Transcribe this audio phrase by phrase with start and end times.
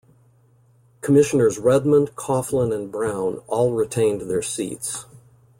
[1.01, 5.05] Commissioners Redmond, Coughlin, and Brown all retained their seats.